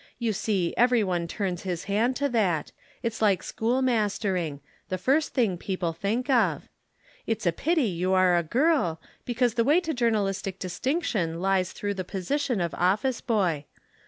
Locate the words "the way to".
9.53-9.93